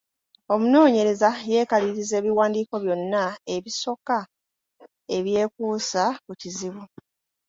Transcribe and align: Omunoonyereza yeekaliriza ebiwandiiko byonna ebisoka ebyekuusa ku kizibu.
Omunoonyereza 0.53 1.29
yeekaliriza 1.51 2.13
ebiwandiiko 2.19 2.75
byonna 2.83 3.23
ebisoka 3.55 4.17
ebyekuusa 5.17 6.03
ku 6.25 6.31
kizibu. 6.41 6.83